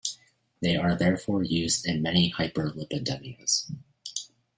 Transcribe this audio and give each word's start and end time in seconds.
They 0.63 0.75
are 0.77 0.95
therefore 0.95 1.43
used 1.43 1.85
in 1.85 2.01
many 2.01 2.31
hyperlipidemias. 2.33 3.71